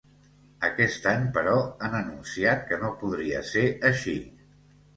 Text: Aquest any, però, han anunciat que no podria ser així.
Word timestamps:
Aquest 0.69 1.05
any, 1.11 1.27
però, 1.35 1.53
han 1.89 1.99
anunciat 1.99 2.65
que 2.73 2.81
no 2.87 2.91
podria 3.05 3.45
ser 3.53 3.69
així. 3.95 4.19